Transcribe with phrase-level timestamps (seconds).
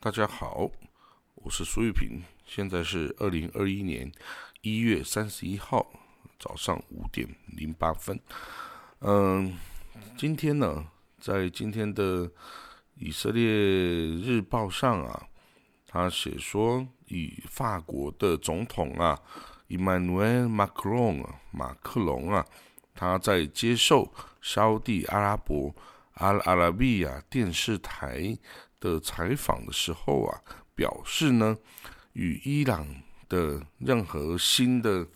[0.00, 0.70] 大家好，
[1.34, 4.10] 我是苏玉平，现在是二零二一年
[4.60, 5.84] 一月三十一号
[6.38, 8.16] 早上五点零八分。
[9.00, 9.58] 嗯，
[10.16, 10.86] 今天呢，
[11.18, 12.30] 在今天的
[12.94, 15.26] 以色列日报上啊，
[15.84, 19.20] 他写说，以法国的总统啊
[19.68, 22.46] ，Emmanuel Macron 啊，马克龙啊，
[22.94, 25.74] 他在接受沙地阿拉伯
[26.14, 28.38] 阿拉阿拉比亚电视台。
[28.80, 30.40] 的采访的时候啊，
[30.74, 31.56] 表示呢，
[32.12, 32.86] 与伊朗
[33.28, 35.06] 的任何新的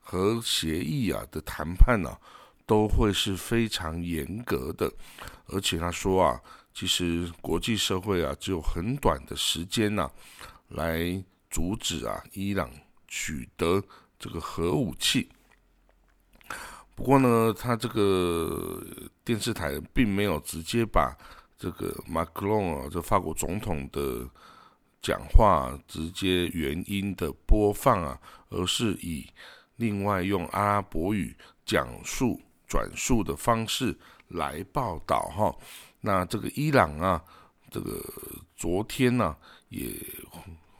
[0.00, 2.16] 核协议啊的谈判呢，
[2.64, 4.90] 都会是非常严格的。
[5.46, 6.40] 而且他说啊，
[6.72, 10.10] 其实国际社会啊，只有很短的时间呐，
[10.68, 12.70] 来阻止啊伊朗
[13.06, 13.82] 取得
[14.18, 15.28] 这个核武器。
[16.94, 18.82] 不过呢，他这个
[19.24, 21.16] 电视台并没有直接把。
[21.60, 24.26] 这个马克龙啊，这法国总统的
[25.02, 29.28] 讲话直接原音的播放啊，而是以
[29.76, 33.94] 另外用阿拉伯语讲述转述的方式
[34.28, 35.54] 来报道哈。
[36.00, 37.22] 那这个伊朗啊，
[37.70, 38.02] 这个
[38.56, 39.36] 昨天呢
[39.68, 39.92] 也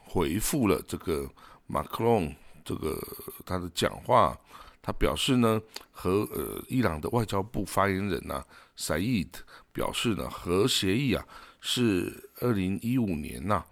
[0.06, 1.28] 回复了这个
[1.66, 2.98] 马克龙这个
[3.44, 4.34] 他的讲话，
[4.80, 8.42] 他表示呢和呃伊朗的外交部发言人呐。
[8.76, 9.28] Said
[9.72, 11.24] 表示呢，核协议啊
[11.60, 13.64] 是二零一五年呐，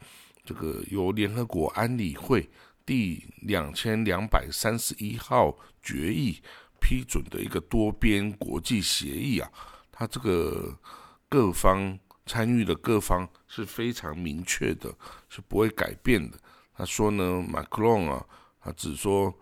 [0.45, 2.49] 这个由联合国安理会
[2.85, 6.41] 第两千两百三十一号决议
[6.81, 9.51] 批准的一个多边国际协议啊，
[9.91, 10.79] 它这个
[11.29, 14.95] 各方参与的各方是非常明确的，
[15.29, 16.39] 是不会改变的。
[16.75, 18.25] 他说呢，马克龙啊，
[18.61, 19.35] 他只说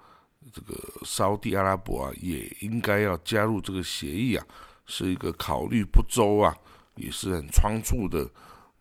[0.53, 4.47] 这个沙地阿拉伯啊也应该要加入这个协议啊。
[4.87, 6.57] 是一个考虑不周啊，
[6.95, 8.25] 也是很仓促的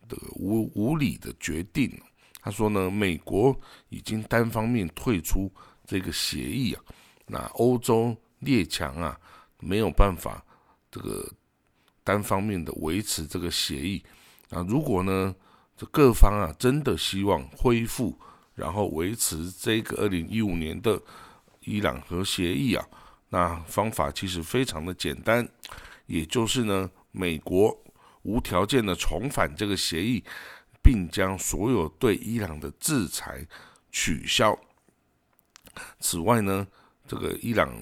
[0.08, 1.90] 的无无理的决定。
[2.40, 5.52] 他说呢，美国已经单方面退出
[5.84, 6.82] 这个协议啊，
[7.26, 9.18] 那欧洲列强啊
[9.58, 10.44] 没有办法
[10.90, 11.28] 这个
[12.04, 14.00] 单方面的维持这个协议。
[14.50, 15.34] 啊，如果呢
[15.76, 18.16] 这各方啊真的希望恢复，
[18.54, 21.02] 然后维持这个二零一五年的
[21.62, 22.86] 伊朗核协议啊，
[23.28, 25.46] 那方法其实非常的简单。
[26.06, 27.76] 也就是呢，美国
[28.22, 30.22] 无条件的重返这个协议，
[30.82, 33.46] 并将所有对伊朗的制裁
[33.90, 34.58] 取消。
[36.00, 36.66] 此外呢，
[37.06, 37.72] 这个伊朗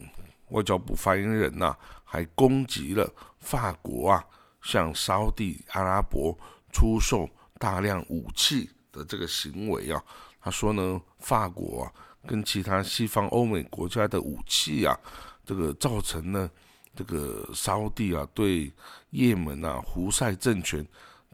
[0.48, 4.24] 外交部发言人呐，还攻击了法国啊，
[4.62, 6.36] 向沙地阿拉伯
[6.72, 10.02] 出售大量武器的这个行为啊。
[10.40, 11.92] 他说呢，法国啊，
[12.26, 14.98] 跟其他西方欧美国家的武器啊，
[15.44, 16.50] 这个造成呢。
[16.94, 18.72] 这个沙地啊，对
[19.10, 20.86] 也门啊胡塞政权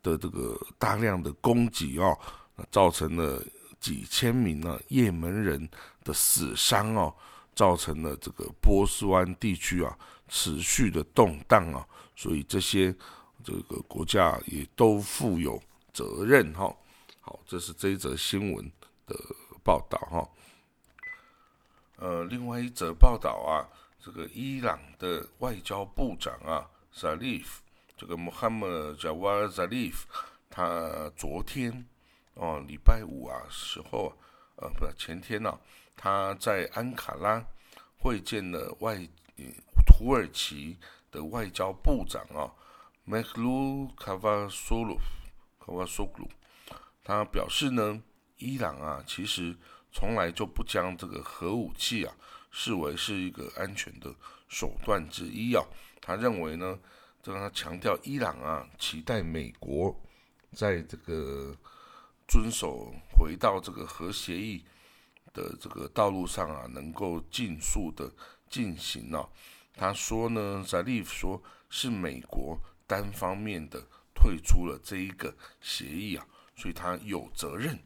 [0.03, 2.17] 的这个大量的攻击啊，
[2.71, 3.43] 造成了
[3.79, 5.69] 几千名啊也门人
[6.03, 7.15] 的死伤哦，
[7.55, 9.99] 造成了这个波斯湾地区啊
[10.29, 12.95] 持续的动荡啊，所以这些
[13.45, 16.75] 这个国家也都负有责任哈。
[17.21, 18.65] 好，这是这一则新闻
[19.07, 19.15] 的
[19.63, 20.29] 报道哈。
[21.97, 23.69] 呃，另外一则报道啊。
[24.03, 27.59] 这个伊朗的外交部长啊，Zarif，
[27.97, 30.05] 这个 Mohammad Jawad Zarif，
[30.49, 31.87] 他昨天
[32.33, 34.17] 哦，礼拜五啊时候，
[34.57, 35.61] 呃，不前天呢，
[35.97, 37.45] 他在安卡拉
[37.99, 39.07] 会见了外
[39.87, 40.79] 土耳其
[41.11, 42.51] 的外交部长啊
[43.07, 46.31] ，Mehlu Kavasolu，Kavasolu，
[47.05, 48.03] 他表示呢，
[48.39, 49.55] 伊朗啊，其实
[49.93, 52.15] 从来就不将这个核武器啊。
[52.51, 54.15] 视为是一个安全的
[54.49, 55.65] 手段之一啊。
[56.01, 56.79] 他认为呢，
[57.23, 59.95] 这他强调伊朗啊，期待美国
[60.53, 61.57] 在这个
[62.27, 64.65] 遵守回到这个核协议
[65.33, 68.11] 的这个道路上啊，能够尽速的
[68.49, 69.29] 进行啊。
[69.75, 73.81] 他说呢，在利夫说是美国单方面的
[74.15, 77.79] 退出了这一个协议啊，所以他有责任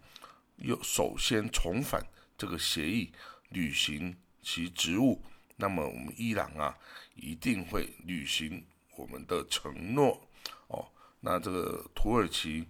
[0.57, 2.01] 又首先重返
[2.39, 3.13] 这个协议，
[3.51, 4.17] 履行。
[4.45, 5.21] 其职务，
[5.57, 6.77] 那么我们伊朗啊
[7.15, 8.63] 一定会履行
[8.97, 10.21] 我们的承诺
[10.69, 10.87] 哦。
[11.21, 12.69] 那这个土耳其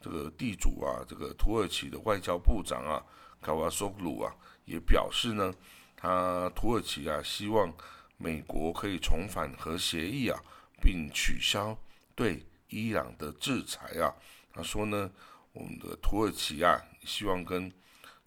[0.00, 3.04] 这个地主啊，这个土耳其的外交部长啊，
[3.42, 4.32] 卡瓦索鲁啊，
[4.64, 5.52] 也表示呢，
[5.96, 7.74] 他土耳其啊希望
[8.16, 10.40] 美国可以重返核协议啊，
[10.80, 11.76] 并取消
[12.14, 14.14] 对伊朗的制裁啊。
[14.52, 15.10] 他说呢，
[15.52, 17.70] 我们的土耳其啊，希望跟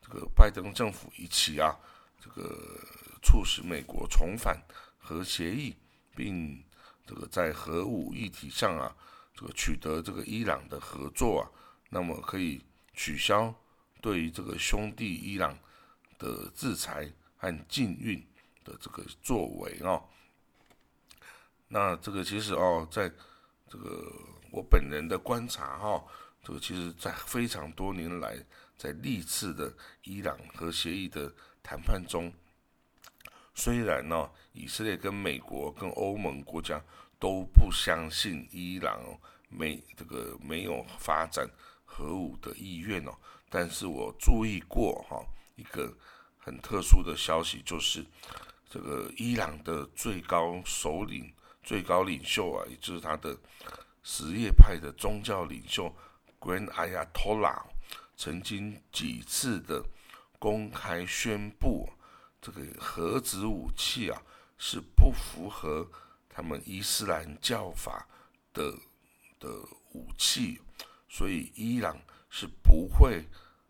[0.02, 1.80] 这个拜登政府一起啊。
[2.20, 2.80] 这个
[3.22, 4.62] 促使美国重返
[4.98, 5.76] 核协议，
[6.16, 6.64] 并
[7.06, 8.96] 这个在核武议题上啊，
[9.34, 11.52] 这个取得这个伊朗的合作啊，
[11.90, 12.62] 那么可以
[12.94, 13.54] 取消
[14.02, 15.58] 对于这个兄弟伊朗
[16.18, 18.22] 的制裁和禁运
[18.64, 20.04] 的这个作为哦。
[21.68, 23.12] 那这个其实哦，在
[23.68, 24.12] 这个
[24.52, 26.04] 我本人的观察哈，
[26.44, 28.38] 这个其实在非常多年来，
[28.78, 29.72] 在历次的
[30.04, 31.32] 伊朗核协议的
[31.70, 32.34] 谈判中，
[33.54, 36.82] 虽然呢，以色列跟美国跟欧盟国家
[37.20, 39.00] 都不相信伊朗
[39.50, 41.48] 没这个没有发展
[41.86, 43.16] 核武的意愿哦，
[43.52, 45.24] 但是我注意过哈
[45.58, 45.96] 一个
[46.40, 48.04] 很特殊的消息，就是
[48.68, 51.32] 这个伊朗的最高首领。
[51.62, 53.38] 最高领袖啊，也就是他的
[54.02, 55.94] 什叶派的宗教领袖
[56.40, 57.62] Grand Ayatollah，
[58.16, 59.84] 曾经几次的
[60.40, 61.88] 公开宣布，
[62.42, 64.20] 这个核子武器啊
[64.58, 65.88] 是不符合
[66.28, 68.08] 他们伊斯兰教法
[68.52, 68.74] 的
[69.40, 69.50] 的
[69.92, 70.60] 武器，
[71.08, 72.02] 所以伊朗
[72.32, 73.24] 是不会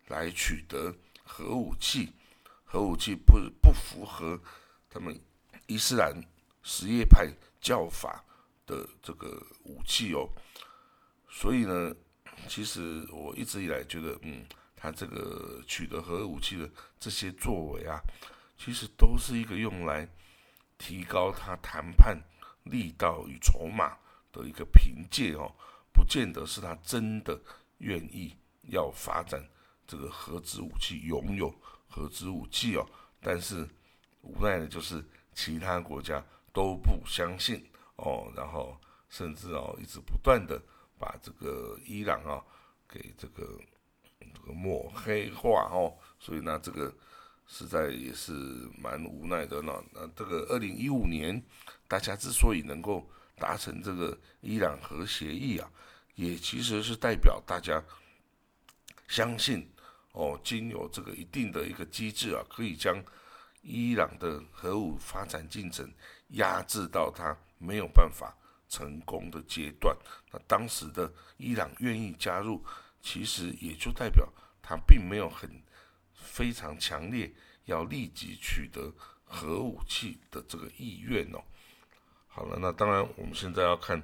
[0.07, 0.95] 来取得
[1.25, 2.13] 核武器，
[2.63, 4.39] 核武器不不符合
[4.89, 5.19] 他们
[5.67, 6.23] 伊斯兰
[6.63, 7.29] 什叶派。
[7.61, 8.23] 教法
[8.65, 10.29] 的这个武器哦，
[11.29, 11.93] 所以呢，
[12.47, 14.45] 其实我一直以来觉得，嗯，
[14.79, 17.99] 他这个取得核武器的这些作为啊，
[18.57, 20.07] 其实都是一个用来
[20.77, 22.17] 提高他谈判
[22.63, 23.97] 力道与筹码
[24.31, 25.51] 的一个凭借哦，
[25.91, 27.39] 不见得是他真的
[27.79, 28.35] 愿意
[28.69, 29.43] 要发展
[29.85, 31.53] 这个核子武器，拥有
[31.87, 32.87] 核子武器哦，
[33.21, 33.67] 但是
[34.21, 35.03] 无奈的就是
[35.33, 36.23] 其他国家。
[36.51, 37.63] 都不相信
[37.97, 38.75] 哦，然后
[39.07, 40.59] 甚至哦一直不断的
[40.97, 42.43] 把这个伊朗啊
[42.87, 43.55] 给这个
[44.33, 46.93] 这个抹黑化哦，所以呢这个
[47.47, 48.31] 实在也是
[48.77, 49.73] 蛮无奈的呢。
[49.93, 51.41] 那这个二零一五年
[51.87, 55.69] 大家之所以能够达成这个伊朗核协议啊，
[56.15, 57.83] 也其实是代表大家
[59.07, 59.69] 相信
[60.11, 63.03] 哦，经有这个一定的一个机制啊，可以将
[63.61, 65.91] 伊朗的核武发展进程。
[66.33, 68.37] 压制到它没有办法
[68.67, 69.97] 成功的阶段，
[70.31, 72.63] 那当时的伊朗愿意加入，
[73.01, 74.27] 其实也就代表
[74.61, 75.49] 他并没有很
[76.13, 77.33] 非常强烈
[77.65, 78.93] 要立即取得
[79.23, 81.43] 核武器的这个意愿哦。
[82.27, 84.01] 好了，那当然我们现在要看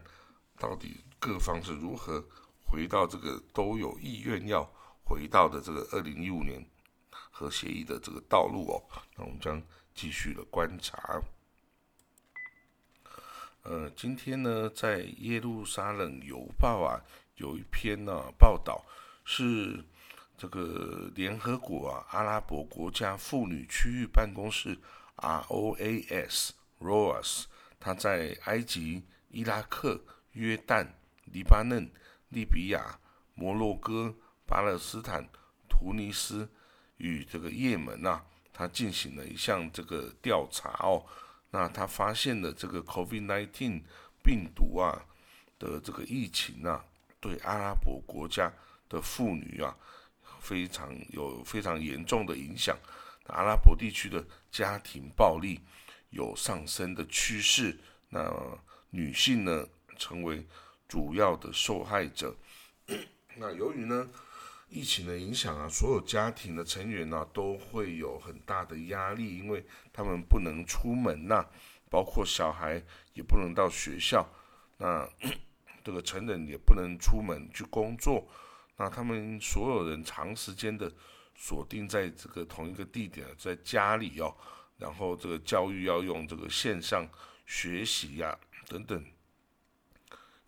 [0.58, 2.24] 到底各方是如何
[2.66, 4.64] 回到这个都有意愿要
[5.04, 6.66] 回到的这个二零一五年
[7.10, 8.84] 核协议的这个道路哦。
[9.16, 9.62] 那我们将
[9.94, 11.22] 继续的观察。
[13.64, 17.02] 呃，今天呢，在耶路撒冷邮报啊，
[17.36, 18.84] 有一篇呢报道，
[19.24, 19.84] 是
[20.38, 24.78] 这个联合国啊阿拉伯国家妇女区域办公室
[25.18, 26.50] ROAS
[26.80, 27.46] ROAS，
[27.80, 30.02] 他在埃及、伊拉克、
[30.34, 30.88] 约旦、
[31.26, 31.90] 黎巴嫩、
[32.30, 33.00] 利比亚、
[33.34, 34.16] 摩洛哥、
[34.46, 35.28] 巴勒斯坦、
[35.70, 36.50] 突尼斯
[36.98, 38.22] 与这个也门呐，
[38.54, 41.06] 他进行了一项这个调查哦。
[41.52, 43.82] 那他发现了这个 COVID-19
[44.22, 45.06] 病毒啊
[45.58, 46.84] 的这个疫情啊，
[47.26, 48.54] 对阿拉伯国家
[48.88, 49.76] 的妇女啊
[50.40, 52.78] 非常有非常严重的影响。
[53.30, 55.60] 阿拉伯地区的家庭暴力
[56.12, 57.76] 有上升的趋势，
[58.10, 58.32] 那
[58.92, 59.68] 女性呢
[59.98, 60.46] 成为
[60.88, 62.36] 主要的受害者。
[63.36, 64.08] 那由于呢？
[64.68, 69.64] 疫情的影响啊，所有家庭的成员呢都会有很大的压力，因为
[69.94, 71.46] 他们不能出门呐，
[71.90, 72.82] 包括小孩
[73.14, 74.28] 也不能到学校，
[74.78, 75.08] 那
[75.86, 78.28] 这个成人也不能出门去工作，
[78.76, 80.92] 那他们所有人长时间的
[81.34, 84.36] 锁定在这个同一个地点，在家里哦，
[84.78, 87.08] 然后这个教育要用这个线上
[87.46, 88.38] 学习呀
[88.68, 89.06] 等等，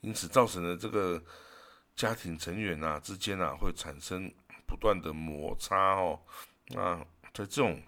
[0.01, 1.23] 因此造成了这个。
[1.97, 4.31] 家庭成员啊之间啊会产生
[4.67, 6.21] 不断的摩擦哦，
[6.67, 6.95] 那
[7.33, 7.81] 在这种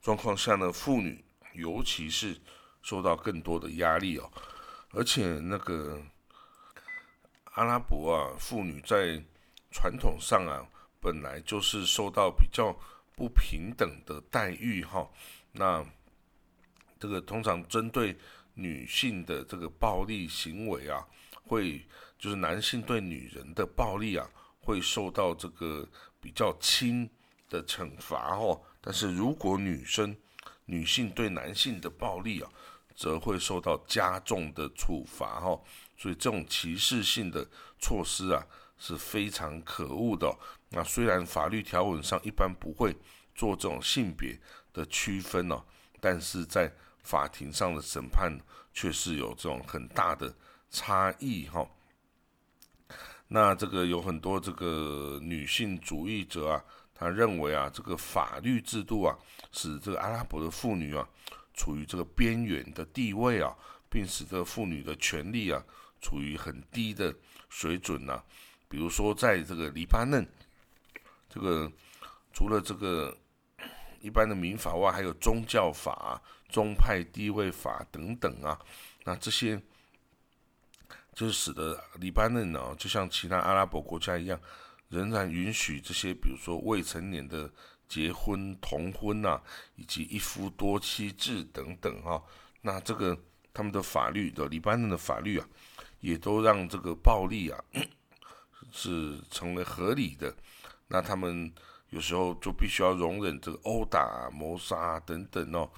[0.00, 2.40] 状况下呢，妇女尤其是
[2.80, 4.32] 受到更多的压力哦，
[4.94, 6.00] 而且那个
[7.52, 9.22] 阿拉伯啊，妇女在
[9.70, 10.66] 传统上啊
[11.00, 12.72] 本来就是受到比较
[13.14, 15.08] 不平等的待遇哈，
[15.52, 15.84] 那
[16.98, 18.16] 这个通常针对
[18.54, 21.06] 女性的这个暴力行为啊
[21.46, 21.84] 会。
[22.16, 24.26] 就是男性对女人的暴力啊，
[24.60, 25.86] 会受到这个
[26.22, 27.06] 比较轻
[27.50, 28.58] 的惩罚哦。
[28.80, 30.16] 但是如果女生、
[30.64, 32.50] 女性对男性的暴力啊，
[32.94, 35.60] 则会受到加重的处罚哦。
[35.96, 37.46] 所以这种歧视性的
[37.78, 38.44] 措施啊，
[38.78, 40.34] 是非常可恶的。
[40.70, 42.96] 那虽然法律条文上一般不会
[43.34, 44.38] 做这种性别
[44.72, 45.62] 的区分哦，
[46.00, 46.72] 但是在
[47.02, 48.36] 法庭上的审判
[48.72, 50.34] 却是有这种很大的
[50.70, 51.64] 差异哈。
[53.28, 59.16] 那这个有很多这个女性主义者啊，他认为啊，这个法律制度啊，
[59.52, 61.08] 使这个阿拉伯的妇女啊，
[61.54, 63.56] 处于这个边缘的地位啊，
[63.88, 65.64] 并使得妇女的权利啊，
[66.00, 67.14] 处于很低的
[67.48, 68.22] 水准呐。
[68.68, 70.26] 比如说，在这个黎巴嫩，
[71.28, 71.70] 这个
[72.32, 73.16] 除了这个
[74.00, 78.58] 一般的民法外，还有宗教法、宗派地位法等等啊，
[79.04, 79.60] 那这些。
[81.16, 84.36] 就是使得黎巴嫩呢，就像其他阿拉伯国家一样，
[84.88, 87.48] 仍然允许这些，比如说未成年的
[87.94, 89.40] 结婚、同婚呐，
[89.76, 92.20] 以及一夫多妻制等等哈。
[92.62, 93.16] 那这个
[93.52, 95.46] 他们的法律的黎巴嫩的法律啊，
[96.00, 97.64] 也都让这个暴力啊
[98.72, 100.34] 是成为合理的。
[100.88, 101.52] 那他们
[101.90, 105.70] 有时候就必须要容忍这个殴打、谋杀等等哦。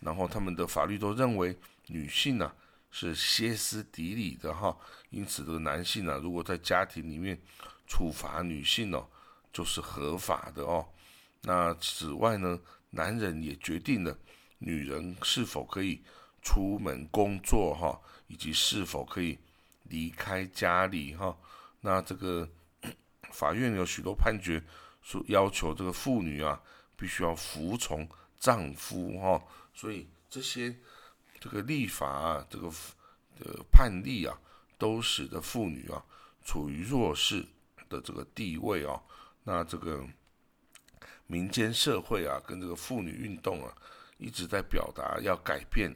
[0.00, 2.52] 然后他们的法律都认为女性呢。
[2.92, 4.76] 是歇斯底里的哈，
[5.10, 7.40] 因此这个男性呢，如果在家庭里面
[7.86, 9.06] 处罚女性哦，
[9.52, 10.84] 就是合法的哦。
[11.42, 14.16] 那此外呢，男人也决定了
[14.58, 16.02] 女人是否可以
[16.42, 19.38] 出门工作哈，以及是否可以
[19.84, 21.36] 离开家里哈。
[21.80, 22.48] 那这个
[23.32, 24.62] 法院有许多判决
[25.02, 26.60] 说要求这个妇女啊，
[26.96, 29.42] 必须要服从丈夫哈，
[29.74, 30.76] 所以这些。
[31.42, 32.68] 这个立法啊，这个
[33.38, 34.38] 的判例啊，
[34.76, 36.04] 都使得妇女啊
[36.44, 37.42] 处于弱势
[37.88, 39.00] 的这个地位啊。
[39.44, 40.06] 那这个
[41.30, 43.72] 民间社会啊，跟这个妇女运动啊，
[44.18, 45.94] 一直在表达要改变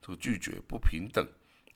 [0.00, 1.24] 这个拒绝不平等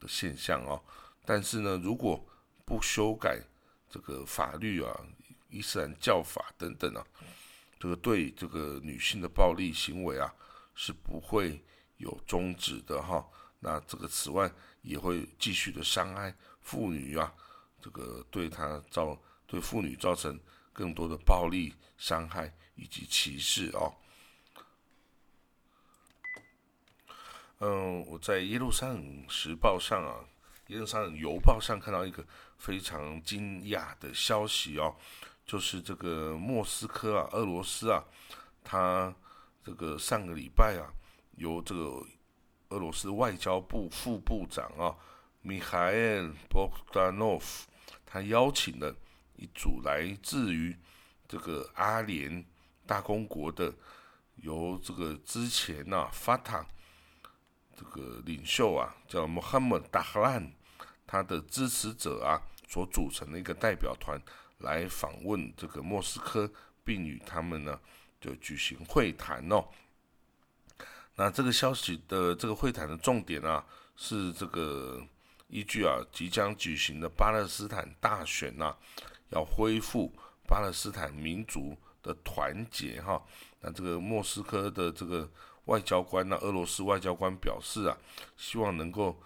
[0.00, 0.82] 的现象哦。
[1.24, 2.20] 但是呢，如果
[2.64, 3.40] 不修改
[3.88, 4.90] 这个法律啊，
[5.48, 7.06] 伊斯兰教法等等啊，
[7.78, 10.34] 这个对这个女性的暴力行为啊，
[10.74, 11.62] 是不会。
[11.98, 13.26] 有终止的哈，
[13.58, 17.32] 那这个此外也会继续的伤害妇女啊，
[17.80, 20.38] 这个对她造对妇女造成
[20.74, 23.92] 更多的暴力伤害以及歧视哦。
[27.58, 30.24] 嗯，我在耶路撒冷时报上啊，
[30.68, 32.24] 耶路撒冷邮报上看到一个
[32.56, 34.94] 非常惊讶的消息哦，
[35.44, 38.04] 就是这个莫斯科啊，俄罗斯啊，
[38.62, 39.14] 他
[39.64, 40.86] 这个上个礼拜啊。
[41.38, 42.02] 由这个
[42.70, 44.96] 俄罗斯外交部副部长啊，
[45.42, 47.68] 米哈埃尔·博达诺夫，
[48.06, 48.96] 他邀请了
[49.36, 50.74] 一组来自于
[51.28, 52.42] 这个阿联
[52.86, 53.72] 大公国的，
[54.36, 56.64] 由这个之前呐法塔
[57.76, 60.52] 这个领袖啊，叫穆罕默达哈兰，
[61.06, 64.20] 他的支持者啊所组成的一个代表团
[64.58, 66.50] 来访问这个莫斯科，
[66.84, 67.78] 并与他们呢
[68.20, 69.64] 就举行会谈哦。
[71.16, 73.64] 那这个消息的这个会谈的重点啊，
[73.96, 75.02] 是这个
[75.48, 78.74] 依据啊即将举行的巴勒斯坦大选呐，
[79.30, 80.12] 要恢复
[80.46, 81.76] 巴勒斯坦民族
[82.06, 83.20] 的团结哈。
[83.60, 85.28] 那这个莫斯科的这个
[85.64, 87.98] 外交官呢，俄罗斯外交官表示啊，
[88.36, 89.20] 希望能够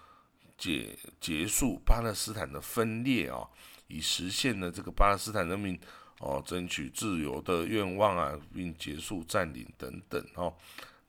[0.57, 3.47] 结结束巴勒斯坦的分裂啊，
[3.87, 5.79] 以实现呢这个巴勒斯坦人民
[6.17, 10.51] 哦争取自由的愿望啊，并结束占领等等哦。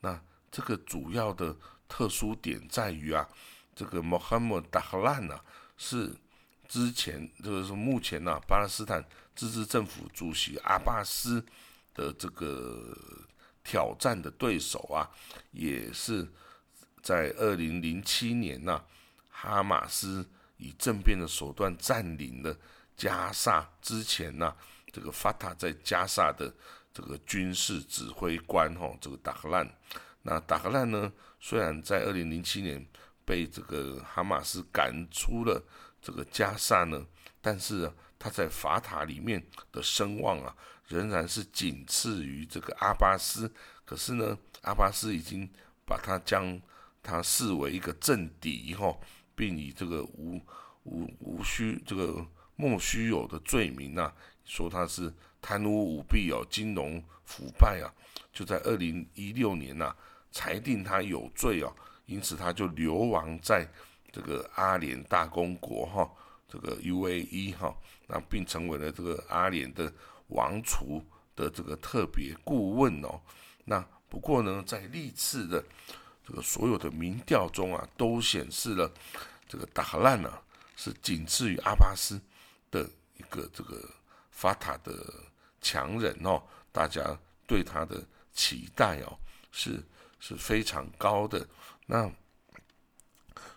[0.01, 1.57] 那这个主要的
[1.89, 3.27] 特殊点在于啊，
[3.75, 5.41] 这个穆罕默德·哈兰呢
[5.79, 6.15] 是
[6.69, 9.03] 之前这个是目前呢巴勒斯坦
[9.35, 11.43] 自治政府主席阿巴斯
[11.95, 12.97] 的这个
[13.63, 15.09] 挑战的对手啊，
[15.51, 16.27] 也是
[17.03, 18.83] 在二零零七年呐，
[19.31, 22.57] 哈马斯以政变的手段占领了
[22.97, 24.55] 加萨之前呐，
[24.93, 26.53] 这个法塔在加萨的
[26.93, 29.69] 这个军事指挥官吼，这个达赫兰。
[30.23, 31.13] 那达格兰呢？
[31.41, 32.87] 虽然在二零零七年
[33.25, 35.61] 被这个哈马斯赶出了
[36.01, 37.05] 这个加萨呢，
[37.41, 40.55] 但是他在法塔里面的声望啊，
[40.93, 43.51] 仍然是仅次于这个阿巴斯。
[43.85, 45.49] 可是呢，阿巴斯已经
[45.87, 46.61] 把他将
[47.03, 48.95] 他视为一个政敌哈，
[49.35, 50.41] 并以这个无
[50.85, 52.25] 无无需这个
[52.57, 54.13] 莫须有的罪名啊，
[54.45, 57.91] 说他是贪污舞弊哦，金融腐败啊，
[58.33, 59.95] 就在二零一六年呐。
[60.35, 61.71] 裁定他有罪哦，
[62.07, 63.69] 因此他就流亡在
[64.11, 66.11] 这个阿联大公国哈，
[66.49, 69.93] 这个 UAE 哈，那并成为了这个阿联的
[70.35, 71.03] 王储
[71.35, 73.21] 的这个特别顾问哦。
[73.65, 75.65] 那不过呢，在历次的
[76.27, 78.93] 这个所有的民调中啊，都显示了
[79.49, 80.33] 这个达哈兰呢
[80.77, 82.21] 是仅次于阿巴斯
[82.71, 83.89] 的一个这个
[84.31, 84.93] 法塔的
[85.61, 89.19] 强人哦，大家对他的期待哦
[89.51, 89.83] 是。
[90.25, 91.45] 是非常高的，
[91.87, 92.09] 那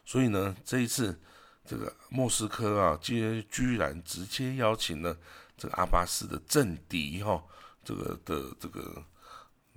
[0.04, 1.16] 所以呢，这一次
[1.64, 5.16] 这个莫斯科啊，居然居然直接邀请了
[5.58, 7.44] 这个阿巴斯的政敌哈，
[7.84, 9.04] 这个的这个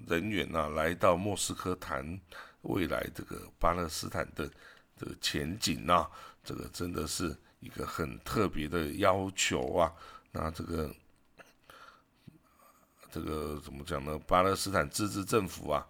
[0.06, 2.20] 人员呐，来到莫斯科谈
[2.62, 4.50] 未来这个巴勒斯坦的
[4.96, 6.06] 这个前景呐，
[6.42, 9.92] 这个真的是一个很特别的要求啊。
[10.32, 10.94] 那这个
[13.10, 14.18] 这个怎么讲呢？
[14.26, 15.86] 巴勒斯坦自治政府啊，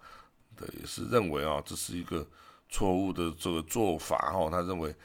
[0.55, 2.25] 的也是认为啊，这是一个
[2.69, 4.95] 错误的这个做法哈，他认为。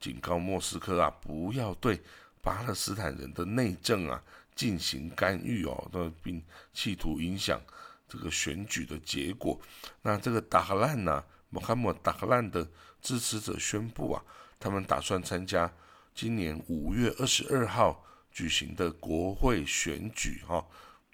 [0.00, 1.98] 警告莫斯科啊，不要对
[2.44, 4.22] 巴勒斯坦人的内政啊
[4.54, 6.40] 进行干预哦，那并
[6.74, 7.60] 企图影响
[8.06, 9.58] 这个选举的结果。
[10.02, 12.68] 那这个达赫兰呢，穆罕默达赫兰的
[13.00, 14.22] 支持者宣布啊，
[14.60, 15.72] 他们打算参加
[16.14, 20.64] 今年五月二十二号举行的国会选举哈。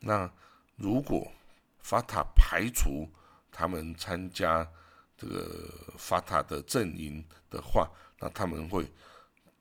[0.00, 0.30] 那
[0.76, 1.30] 如果
[1.78, 3.08] 法塔排除
[3.52, 4.68] 他们参加
[5.16, 8.87] 这个法塔的阵营的话，那他们会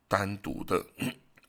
[0.08, 0.84] 单独的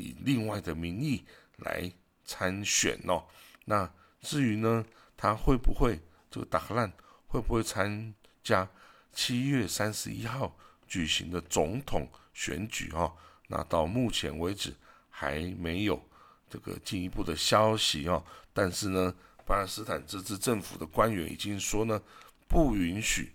[0.02, 1.24] 以另外的名义
[1.58, 1.92] 来
[2.26, 3.24] 参选哦。
[3.66, 3.88] 那
[4.22, 4.84] 至于呢，
[5.16, 6.92] 他会不会这个达克兰
[7.28, 8.68] 会不会参加
[9.14, 13.14] 七月三十一号举行的总统选举哈？
[13.48, 14.74] 那到目前为止
[15.10, 16.02] 还没有
[16.50, 18.26] 这个进一步的消息哦。
[18.54, 19.14] 但是呢，
[19.46, 22.02] 巴勒斯坦自治政府的官员已经说呢，
[22.48, 23.32] 不允许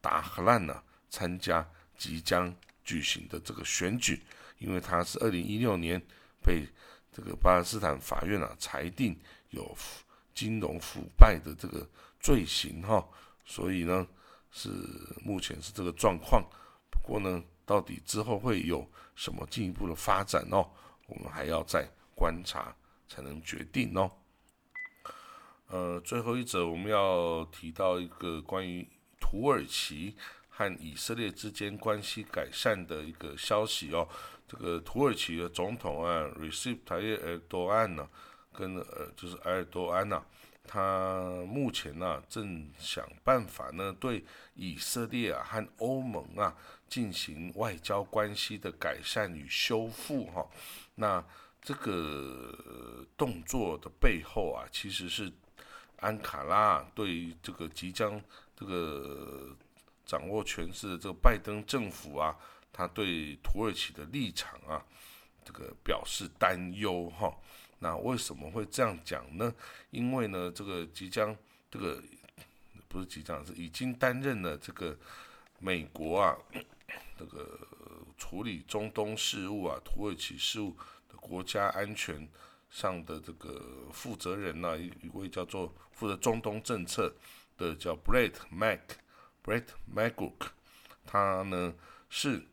[0.00, 1.66] 达克兰呢参加
[1.96, 2.54] 即将。
[2.84, 4.20] 举行的这个选举，
[4.62, 6.00] 因为他是二零一六年
[6.42, 6.66] 被
[7.12, 9.18] 这个巴勒斯坦法院啊裁定
[9.50, 9.76] 有
[10.34, 11.86] 金融腐败的这个
[12.20, 13.06] 罪行哈，
[13.44, 14.06] 所以呢
[14.50, 14.70] 是
[15.22, 16.42] 目前是这个状况。
[16.90, 20.70] 不过呢，到底之后会有什么进一步的发展哦，
[21.06, 22.74] 我们还要再观察
[23.08, 24.10] 才能决定哦。
[25.68, 28.86] 呃，最后一则我们要提到一个关于
[29.20, 30.16] 土耳其。
[30.54, 34.06] 和以色列之间关系改善的一个消息哦，
[34.52, 38.06] 这个土耳其的总统啊，Recep Tayyip Erdogan 呢，
[38.52, 40.22] 跟呃就是埃尔多安呐，
[40.68, 46.54] 他目前呢正想办法呢对以色列啊和欧盟啊
[46.86, 50.46] 进行外交关系的改善与修复哈。
[50.96, 51.24] 那
[51.62, 55.32] 这个动作的背后啊，其实是
[56.00, 58.20] 安卡拉对这个即将
[58.54, 59.56] 这个。
[60.04, 62.36] 掌握权势的这个拜登政府啊，
[62.72, 64.82] 他对土耳其的立场啊，
[65.44, 67.36] 这个表示担忧哈。
[67.78, 69.52] 那为什么会这样讲呢？
[69.90, 71.36] 因为呢，这个即将
[71.70, 72.02] 这个
[72.88, 74.96] 不是即将是已经担任了这个
[75.58, 76.36] 美国啊，
[77.18, 77.58] 这个
[78.16, 80.76] 处理中东事务啊、土耳其事务
[81.08, 82.28] 的国家安全
[82.70, 87.12] 上的这个负责人呢，一一位叫做负责中东政策
[87.58, 88.80] 的叫 Brett Mac。
[89.44, 90.50] Brett Maguk，
[91.04, 91.74] 他呢
[92.08, 92.46] 是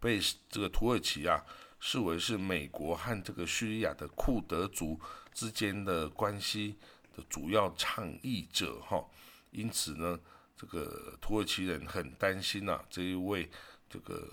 [0.00, 1.44] 被这个土耳其啊
[1.80, 4.98] 视为是美国和这个叙利亚的库德族
[5.32, 6.76] 之间的关系
[7.16, 9.04] 的主要倡议者哈，
[9.50, 10.18] 因此呢，
[10.56, 13.48] 这个土耳其人很担心呐，这一位
[13.88, 14.28] 这个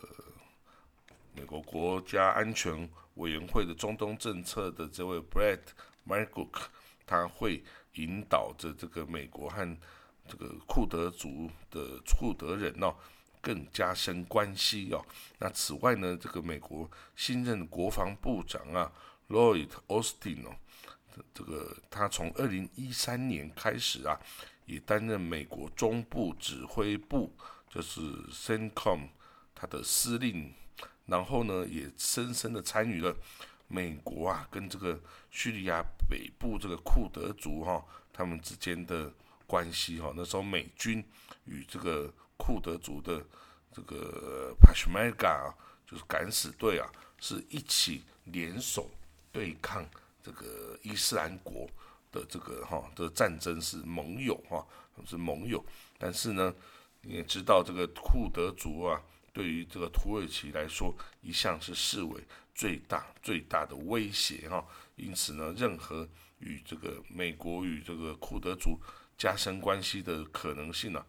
[1.36, 5.60] 美国国家安全委员会的中东政策的这位 Brett
[6.08, 6.64] Maguk，
[7.06, 9.78] 他会引导着这个美国和
[10.28, 12.96] 这个库德族的库德人哦，
[13.46, 15.06] 更加深关系哦。
[15.38, 18.92] 那此外呢，这个美国新任国防部长啊
[19.30, 20.56] ，Lloyd Austin 哦，
[21.32, 24.20] 这个他从二零一三年开始啊，
[24.66, 27.32] 也担任美国中部指挥部，
[27.70, 29.10] 就是 CENTCOM
[29.54, 30.52] 他的司令，
[31.06, 33.16] 然后呢，也深深的参与了
[33.68, 39.14] 美国啊跟这个叙利亚北部这个库德族哈他们之间的。
[39.48, 41.06] 关系哈，那时候美军
[41.44, 43.24] 与这个库德族的
[43.72, 48.90] 这个 Peshmerga 啊，就是敢死队啊，是一起联手
[49.32, 49.86] 对抗
[50.24, 51.68] 这个伊斯兰国
[52.12, 54.66] 的这个哈的战争是盟友哈，
[55.06, 55.64] 是盟友。
[55.98, 56.54] 但是呢，
[57.02, 59.02] 你也知道这个库德族啊，
[59.34, 64.66] 对于这个土耳其来说，一向是视为最大最大的威胁哈。
[64.96, 66.08] 因此呢，任何
[66.40, 68.80] 与这个美国与这个库德族
[69.18, 71.06] 加深关系的可能性呢，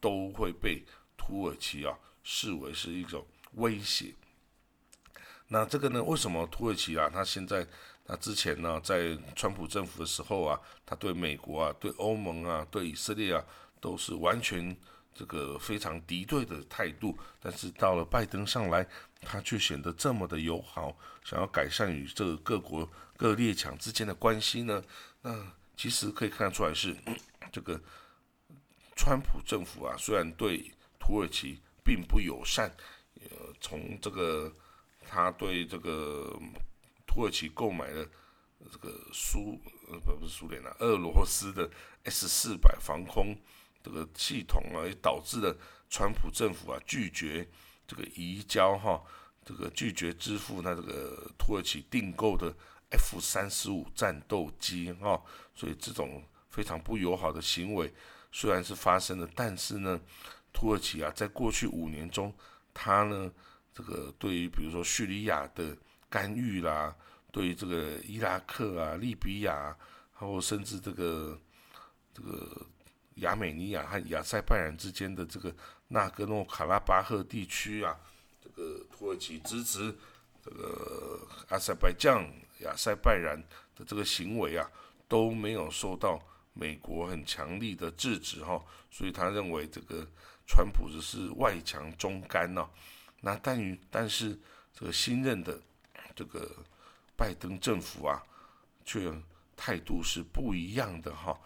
[0.00, 0.84] 都会被
[1.16, 4.14] 土耳其啊视为是一种威胁。
[5.48, 7.66] 那这个呢，为什么土耳其啊，他现在，
[8.04, 13.44] 他之前呢，在川普政府的时候啊，他对美国啊、对欧盟啊、对以色列啊，
[13.80, 14.76] 都是完全
[15.14, 17.16] 这个非常敌对的态度。
[17.40, 18.86] 但是到了拜登上来，
[19.22, 24.82] 他却显得这么的友好，想要改善与这个各国各列强之间的关系呢？
[25.22, 26.94] 那其实可以看出来是。
[27.50, 27.80] 这个
[28.98, 32.68] 川普政府啊，虽然对土耳其并不友善，
[33.30, 34.52] 呃，从这个
[35.06, 36.36] 他对这个
[37.06, 38.04] 土耳其购买的
[38.72, 39.56] 这个苏
[39.88, 41.70] 呃不不是苏联啊，俄罗斯的
[42.02, 43.38] S 四百防空
[43.84, 45.56] 这个系统啊，也导致了
[45.88, 47.48] 川普政府啊拒绝
[47.86, 49.00] 这个移交哈，
[49.44, 52.52] 这个拒绝支付他这个土耳其订购的
[52.90, 55.22] F 三十五战斗机哈，
[55.54, 57.94] 所以这种非常不友好的行为
[58.32, 60.00] 虽然是发生了，但是呢，
[60.52, 62.34] 土耳其啊在过去五年中，
[62.72, 63.30] 他呢
[63.74, 65.76] 这个对于比如说叙利亚的
[66.08, 66.94] 干预啦。
[67.30, 69.76] 对于这个伊拉克啊、利比亚，
[70.14, 71.38] 还有甚至这个
[72.14, 72.66] 这个
[73.16, 75.54] 亚美尼亚和亚塞拜然之间的这个
[75.88, 77.94] 纳戈诺卡拉巴赫地区啊，
[78.42, 79.94] 这个土耳其支持
[80.42, 82.26] 这个阿塞拜疆、
[82.60, 83.38] 亚塞拜然
[83.76, 84.68] 的这个行为啊，
[85.06, 86.18] 都没有受到
[86.58, 90.06] 美国很强力的制止哈，所以他认为这个
[90.46, 92.68] 川普只是外强中干呐。
[93.20, 94.38] 那但于但是
[94.74, 95.58] 这个新任的
[96.14, 96.50] 这个。
[97.18, 98.22] 拜登政府啊，
[98.84, 99.12] 却
[99.56, 101.36] 态度是不一样的哈。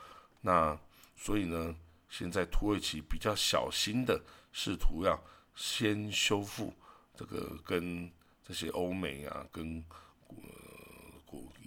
[0.42, 0.79] 那
[1.16, 1.75] 所以呢，
[2.11, 4.22] 现在土耳其比较小心的，
[4.53, 5.18] 试图要
[5.55, 6.75] 先修复
[7.16, 8.12] 这个跟
[8.46, 9.83] 这些欧美啊，跟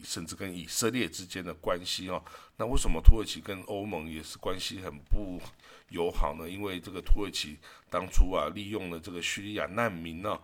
[0.06, 2.24] 甚至跟以色列之间的关系哦。
[2.56, 5.42] 那为什么土耳其跟欧盟也是关系很不
[5.90, 6.50] 友好呢？
[6.50, 7.58] 因为这个土耳其
[7.90, 10.40] 当初啊，利用了这个叙利亚难民呢。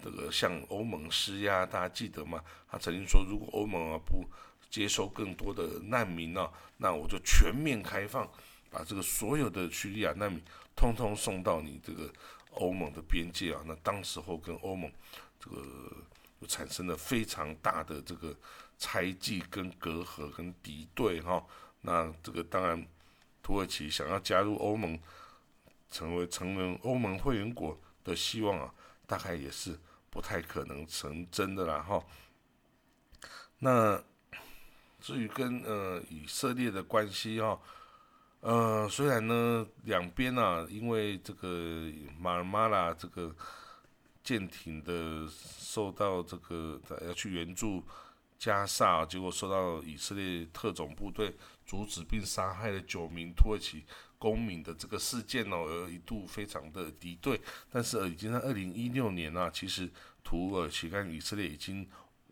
[0.00, 2.40] 这个向欧盟施压，大家记得吗？
[2.70, 4.24] 他曾经说，如果欧盟啊不
[4.70, 8.24] 接收更多的难民呢，那我就全面开放，
[8.70, 10.40] 把这个所有的叙利亚难民
[10.76, 12.08] 通通送到你这个
[12.52, 13.60] 欧盟的边界啊。
[13.66, 14.88] 那当时候跟欧盟
[15.40, 15.64] 这个
[16.46, 18.36] 产生了非常大的这个
[18.76, 21.44] 猜忌、跟隔阂、跟敌对哈。
[21.80, 22.86] 那这个当然，
[23.42, 24.98] 土耳其想要加入欧盟，
[25.90, 28.74] 成为成为欧盟会员国的希望啊，
[29.06, 29.78] 大概也是。
[30.10, 32.02] 不太可能成真的啦哈。
[33.58, 34.02] 那
[35.00, 37.60] 至于跟呃以色列的关系哈，
[38.40, 41.86] 呃虽然呢两边啊因为这个
[42.18, 43.32] 马尔马拉这个
[44.28, 47.82] 舰艇的受到这个要去援助
[48.38, 53.84] 加沙，结果受到以色列特种部队阻止并杀害了九名土耳其。
[54.20, 59.88] 公民的这个事件哦，而一度非常的敌对，但是已经在二零一六年啊，其实
[60.24, 61.88] 土耳其跟以色列已经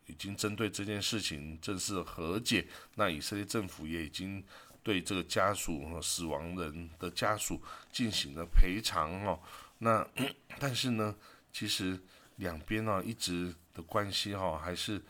[0.07, 4.43] 已经针对这件事情正式和解，那以色列政府也已经
[4.83, 9.39] 对这个家属和死亡人的家属进行了赔偿哦。
[9.79, 10.05] 那
[10.59, 11.15] 但是呢，
[11.57, 11.99] 其实
[12.37, 15.03] 两边呢一直的关系哈还是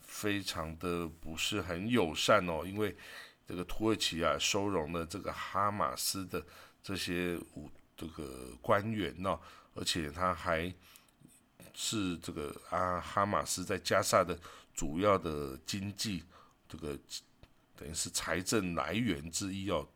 [0.00, 2.94] 非常的不是很友善哦，因为。
[3.46, 6.42] 这个土耳其啊，收容了这个哈马斯的
[6.82, 9.38] 这些武这个官员呢，
[9.74, 10.74] 而且他还
[11.74, 14.34] 是这个啊哈马斯在加萨的
[14.74, 16.24] 主要的经济
[16.66, 16.98] 这个
[17.76, 19.86] 等于是财政来源之一哦，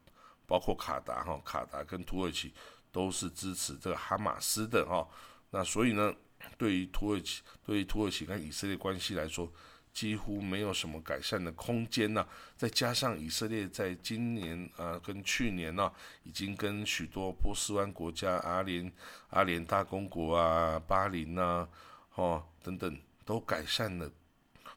[0.46, 2.52] 包括卡达哈，卡达跟土耳其
[2.92, 5.08] 都是支持这个哈马斯的哈，
[5.50, 6.14] 那所以呢，
[6.56, 9.52] 对于土耳其对于土耳其跟以色列关系来说。
[9.90, 12.24] 几乎没有什么改善的空间呢。
[12.56, 15.90] 再加上以色列在今年啊，跟去年呢，
[16.22, 18.92] 已经跟许多波斯湾国家、阿联
[19.30, 21.68] 阿联大公国啊、巴林呐、
[22.14, 24.08] 哦等等，都改善了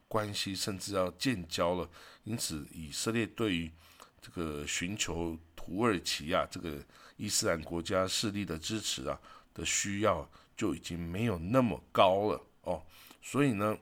[0.08, 1.88] 关系，甚至要建交了。
[2.24, 3.72] 因此，以色列对于
[4.20, 6.84] 这个寻求土耳其啊这个
[7.18, 9.20] 伊斯兰国家势力的支持啊
[9.54, 10.28] 的需要，
[10.62, 12.84] 就已经没有那么高了哦。
[13.21, 13.78] 所以呢。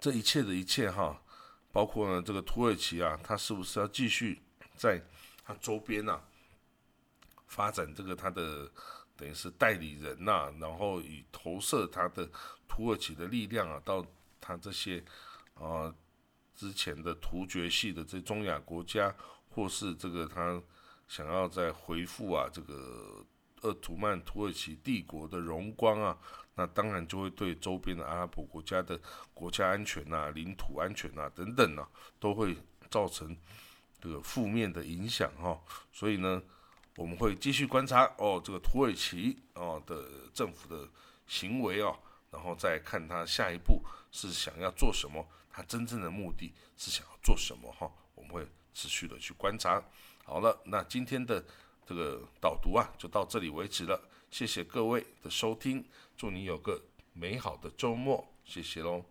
[0.00, 1.20] 这一切的一切哈，
[1.72, 4.40] 包括呢这个土耳其啊，它是不是要继续
[4.76, 5.02] 在
[5.44, 6.20] 它周边呐
[7.48, 8.70] 发展这个它的
[9.16, 12.30] 等于是代理人呐，然后以投射它的
[12.68, 14.06] 土耳其的力量啊，到
[14.40, 15.04] 它这些
[15.54, 15.92] 啊
[16.54, 19.12] 之前的突厥系的这中亚国家，
[19.48, 20.62] 或是这个他
[21.08, 23.26] 想要再回复啊这个。
[23.62, 26.16] 鄂图曼土耳其帝国的荣光啊，
[26.54, 29.00] 那当然就会对周边的阿拉伯国家的
[29.34, 31.86] 国家安全呐、领土安全呐等等呐，
[32.18, 32.56] 都会
[32.90, 33.36] 造成
[34.00, 35.60] 这个负面的影响哈。
[35.92, 36.42] 所以呢，
[36.96, 40.88] 我们会继续观察哦，这个土耳其哦的政府的
[41.26, 41.98] 行为哦，
[42.30, 47.90] 然后再看他下一步是想要做什么，他真正的目的是想要做什么哈。
[48.14, 49.82] 我们会持续的去观察。
[50.24, 51.44] 好了，那今天的。
[51.88, 53.98] 这个导读啊，就到这里为止了。
[54.30, 55.82] 谢谢各位的收听，
[56.16, 56.78] 祝你有个
[57.14, 59.02] 美好的周末，谢谢喽。